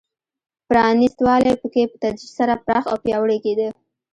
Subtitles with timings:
[0.67, 3.67] پرانېست والی په کې په تدریج سره پراخ او پیاوړی کېده.